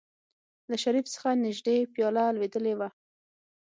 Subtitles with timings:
[0.69, 2.89] له شريف څخه نژدې پياله لوېدلې وه.